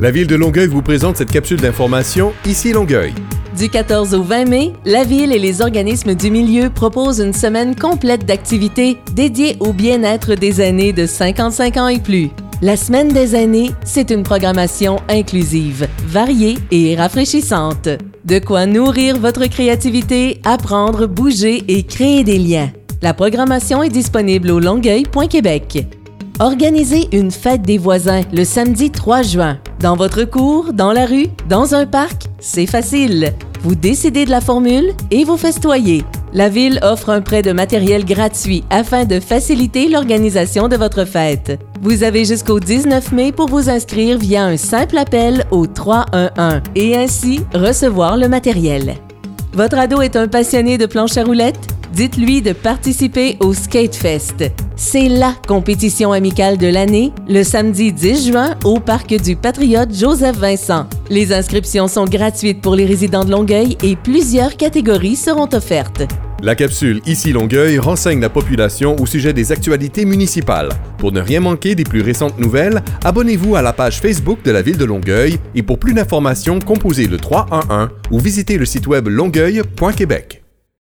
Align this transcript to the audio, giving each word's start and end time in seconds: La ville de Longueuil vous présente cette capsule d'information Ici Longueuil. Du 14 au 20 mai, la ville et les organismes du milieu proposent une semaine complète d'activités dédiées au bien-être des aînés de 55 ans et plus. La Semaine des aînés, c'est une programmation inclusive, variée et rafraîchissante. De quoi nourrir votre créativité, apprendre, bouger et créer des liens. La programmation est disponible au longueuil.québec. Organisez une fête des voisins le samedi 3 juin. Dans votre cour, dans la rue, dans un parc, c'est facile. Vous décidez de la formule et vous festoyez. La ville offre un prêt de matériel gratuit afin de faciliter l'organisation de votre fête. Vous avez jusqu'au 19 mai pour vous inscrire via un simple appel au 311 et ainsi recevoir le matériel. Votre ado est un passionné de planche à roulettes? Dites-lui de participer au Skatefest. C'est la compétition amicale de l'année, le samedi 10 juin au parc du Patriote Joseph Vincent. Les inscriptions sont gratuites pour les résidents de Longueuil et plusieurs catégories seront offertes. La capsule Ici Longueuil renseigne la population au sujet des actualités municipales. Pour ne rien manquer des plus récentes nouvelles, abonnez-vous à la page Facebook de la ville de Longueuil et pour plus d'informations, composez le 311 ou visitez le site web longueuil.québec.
La 0.00 0.12
ville 0.12 0.28
de 0.28 0.36
Longueuil 0.36 0.68
vous 0.68 0.80
présente 0.80 1.16
cette 1.16 1.32
capsule 1.32 1.60
d'information 1.60 2.32
Ici 2.46 2.72
Longueuil. 2.72 3.12
Du 3.58 3.68
14 3.68 4.14
au 4.14 4.22
20 4.22 4.44
mai, 4.44 4.72
la 4.84 5.02
ville 5.02 5.32
et 5.32 5.40
les 5.40 5.60
organismes 5.60 6.14
du 6.14 6.30
milieu 6.30 6.70
proposent 6.70 7.18
une 7.18 7.32
semaine 7.32 7.74
complète 7.74 8.24
d'activités 8.24 8.98
dédiées 9.14 9.56
au 9.58 9.72
bien-être 9.72 10.36
des 10.36 10.60
aînés 10.60 10.92
de 10.92 11.04
55 11.04 11.76
ans 11.78 11.88
et 11.88 11.98
plus. 11.98 12.30
La 12.62 12.76
Semaine 12.76 13.08
des 13.08 13.34
aînés, 13.34 13.72
c'est 13.84 14.12
une 14.12 14.22
programmation 14.22 15.00
inclusive, 15.08 15.88
variée 16.06 16.58
et 16.70 16.94
rafraîchissante. 16.94 17.88
De 18.24 18.38
quoi 18.38 18.66
nourrir 18.66 19.18
votre 19.18 19.46
créativité, 19.46 20.40
apprendre, 20.44 21.08
bouger 21.08 21.64
et 21.66 21.82
créer 21.82 22.22
des 22.22 22.38
liens. 22.38 22.70
La 23.02 23.14
programmation 23.14 23.82
est 23.82 23.88
disponible 23.88 24.52
au 24.52 24.60
longueuil.québec. 24.60 25.88
Organisez 26.38 27.08
une 27.10 27.32
fête 27.32 27.62
des 27.62 27.78
voisins 27.78 28.20
le 28.32 28.44
samedi 28.44 28.92
3 28.92 29.22
juin. 29.22 29.58
Dans 29.80 29.94
votre 29.94 30.24
cour, 30.24 30.72
dans 30.72 30.92
la 30.92 31.06
rue, 31.06 31.28
dans 31.48 31.76
un 31.76 31.86
parc, 31.86 32.24
c'est 32.40 32.66
facile. 32.66 33.32
Vous 33.62 33.76
décidez 33.76 34.24
de 34.24 34.30
la 34.30 34.40
formule 34.40 34.92
et 35.12 35.22
vous 35.22 35.36
festoyez. 35.36 36.04
La 36.32 36.48
ville 36.48 36.80
offre 36.82 37.10
un 37.10 37.20
prêt 37.20 37.42
de 37.42 37.52
matériel 37.52 38.04
gratuit 38.04 38.64
afin 38.70 39.04
de 39.04 39.20
faciliter 39.20 39.88
l'organisation 39.88 40.66
de 40.66 40.74
votre 40.74 41.04
fête. 41.04 41.60
Vous 41.80 42.02
avez 42.02 42.24
jusqu'au 42.24 42.58
19 42.58 43.12
mai 43.12 43.30
pour 43.30 43.46
vous 43.46 43.70
inscrire 43.70 44.18
via 44.18 44.44
un 44.44 44.56
simple 44.56 44.98
appel 44.98 45.46
au 45.52 45.68
311 45.68 46.60
et 46.74 46.96
ainsi 46.96 47.40
recevoir 47.54 48.16
le 48.16 48.28
matériel. 48.28 48.96
Votre 49.52 49.78
ado 49.78 50.02
est 50.02 50.16
un 50.16 50.26
passionné 50.26 50.76
de 50.76 50.86
planche 50.86 51.16
à 51.16 51.22
roulettes? 51.22 51.77
Dites-lui 51.92 52.42
de 52.42 52.52
participer 52.52 53.36
au 53.40 53.54
Skatefest. 53.54 54.44
C'est 54.76 55.08
la 55.08 55.34
compétition 55.46 56.12
amicale 56.12 56.58
de 56.58 56.66
l'année, 56.66 57.12
le 57.28 57.42
samedi 57.42 57.92
10 57.92 58.28
juin 58.28 58.56
au 58.64 58.78
parc 58.78 59.14
du 59.20 59.36
Patriote 59.36 59.94
Joseph 59.94 60.36
Vincent. 60.36 60.86
Les 61.10 61.32
inscriptions 61.32 61.88
sont 61.88 62.04
gratuites 62.04 62.60
pour 62.60 62.76
les 62.76 62.84
résidents 62.84 63.24
de 63.24 63.30
Longueuil 63.30 63.76
et 63.82 63.96
plusieurs 63.96 64.56
catégories 64.56 65.16
seront 65.16 65.48
offertes. 65.52 66.02
La 66.40 66.54
capsule 66.54 67.00
Ici 67.04 67.32
Longueuil 67.32 67.78
renseigne 67.80 68.20
la 68.20 68.28
population 68.28 68.94
au 69.00 69.06
sujet 69.06 69.32
des 69.32 69.50
actualités 69.50 70.04
municipales. 70.04 70.68
Pour 70.98 71.10
ne 71.10 71.20
rien 71.20 71.40
manquer 71.40 71.74
des 71.74 71.82
plus 71.82 72.00
récentes 72.00 72.38
nouvelles, 72.38 72.80
abonnez-vous 73.02 73.56
à 73.56 73.62
la 73.62 73.72
page 73.72 74.00
Facebook 74.00 74.44
de 74.44 74.52
la 74.52 74.62
ville 74.62 74.78
de 74.78 74.84
Longueuil 74.84 75.38
et 75.56 75.64
pour 75.64 75.80
plus 75.80 75.94
d'informations, 75.94 76.60
composez 76.60 77.08
le 77.08 77.16
311 77.16 77.88
ou 78.12 78.20
visitez 78.20 78.56
le 78.56 78.66
site 78.66 78.86
web 78.86 79.08
longueuil.québec. 79.08 80.44